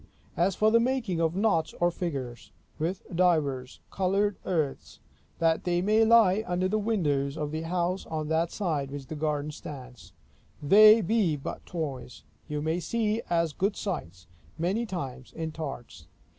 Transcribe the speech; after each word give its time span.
As 0.35 0.55
for 0.55 0.71
the 0.71 0.79
making 0.79 1.21
of 1.21 1.35
knots 1.35 1.75
or 1.79 1.91
figures, 1.91 2.51
with 2.79 3.03
divers 3.15 3.81
colored 3.91 4.35
earths, 4.45 4.99
that 5.37 5.63
they 5.63 5.79
may 5.79 6.03
lie 6.03 6.43
under 6.47 6.67
the 6.67 6.79
windows 6.79 7.37
of 7.37 7.51
the 7.51 7.61
house 7.61 8.07
on 8.07 8.27
that 8.29 8.49
side 8.51 8.89
which 8.89 9.05
the 9.05 9.15
garden 9.15 9.51
stands, 9.51 10.11
they 10.59 11.01
be 11.01 11.35
but 11.35 11.63
toys; 11.67 12.23
you 12.47 12.63
may 12.63 12.79
see 12.79 13.21
as 13.29 13.53
good 13.53 13.75
sights, 13.75 14.25
many 14.57 14.87
times, 14.87 15.31
in 15.33 15.51
tarts. 15.51 16.07